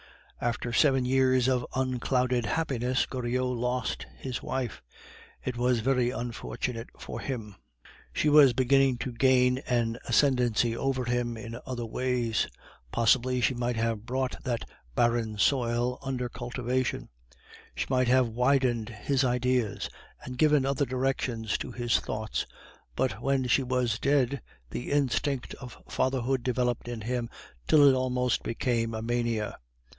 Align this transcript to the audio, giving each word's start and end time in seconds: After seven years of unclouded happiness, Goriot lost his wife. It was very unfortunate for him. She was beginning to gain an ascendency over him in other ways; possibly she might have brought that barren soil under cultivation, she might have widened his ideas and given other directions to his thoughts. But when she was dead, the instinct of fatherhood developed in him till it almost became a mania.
After 0.43 0.73
seven 0.73 1.05
years 1.05 1.47
of 1.47 1.63
unclouded 1.75 2.47
happiness, 2.47 3.05
Goriot 3.05 3.45
lost 3.55 4.07
his 4.17 4.41
wife. 4.41 4.81
It 5.45 5.55
was 5.55 5.81
very 5.81 6.09
unfortunate 6.09 6.87
for 6.97 7.19
him. 7.19 7.55
She 8.11 8.27
was 8.27 8.53
beginning 8.53 8.97
to 8.97 9.11
gain 9.11 9.59
an 9.67 9.99
ascendency 10.09 10.75
over 10.75 11.05
him 11.05 11.37
in 11.37 11.59
other 11.67 11.85
ways; 11.85 12.47
possibly 12.91 13.39
she 13.39 13.53
might 13.53 13.75
have 13.75 14.07
brought 14.07 14.43
that 14.43 14.67
barren 14.95 15.37
soil 15.37 15.99
under 16.01 16.27
cultivation, 16.27 17.09
she 17.75 17.85
might 17.87 18.07
have 18.07 18.27
widened 18.27 18.89
his 18.89 19.23
ideas 19.23 19.87
and 20.23 20.39
given 20.39 20.65
other 20.65 20.87
directions 20.87 21.55
to 21.59 21.71
his 21.71 21.99
thoughts. 21.99 22.47
But 22.95 23.21
when 23.21 23.45
she 23.45 23.61
was 23.61 23.99
dead, 23.99 24.41
the 24.71 24.89
instinct 24.91 25.53
of 25.61 25.77
fatherhood 25.87 26.41
developed 26.41 26.87
in 26.87 27.01
him 27.01 27.29
till 27.67 27.87
it 27.87 27.93
almost 27.93 28.41
became 28.41 28.95
a 28.95 29.03
mania. 29.03 29.59